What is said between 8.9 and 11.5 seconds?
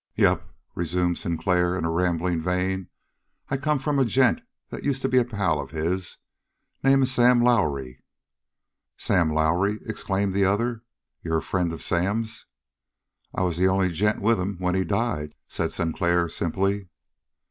"Sam Lowrie!" exclaimed the other. "You a